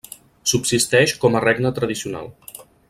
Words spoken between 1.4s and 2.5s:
regne tradicional.